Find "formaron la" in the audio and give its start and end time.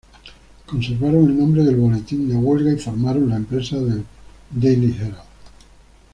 2.79-3.35